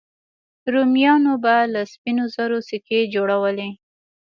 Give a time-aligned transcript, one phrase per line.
[0.73, 3.69] رومیانو به له سپینو زرو سکې جوړولې